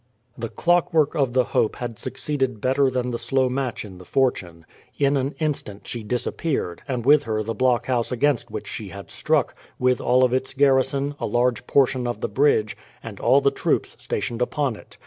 The 0.35 0.49
clockwork 0.49 1.13
of 1.13 1.33
the 1.33 1.43
Hope 1.43 1.75
had 1.75 1.99
succeeded 1.99 2.59
better 2.59 2.89
than 2.89 3.11
the 3.11 3.19
slow 3.19 3.49
match 3.49 3.85
in 3.85 3.99
the 3.99 4.03
Fortune. 4.03 4.65
In 4.97 5.15
an 5.15 5.35
instant 5.37 5.85
she 5.87 6.01
disappeared, 6.01 6.81
and 6.87 7.05
with 7.05 7.25
her 7.25 7.43
the 7.43 7.53
blockhouse 7.53 8.11
against 8.11 8.49
which 8.49 8.65
she 8.65 8.87
had 8.89 9.11
struck, 9.11 9.55
with 9.77 10.01
all 10.01 10.23
of 10.23 10.33
its 10.33 10.55
garrison, 10.55 11.13
a 11.19 11.27
large 11.27 11.67
portion 11.67 12.07
of 12.07 12.19
the 12.19 12.29
bridge, 12.29 12.75
and 13.03 13.19
all 13.19 13.41
the 13.41 13.51
troops 13.51 13.95
stationed 13.99 14.41
upon 14.41 14.75
it. 14.75 14.97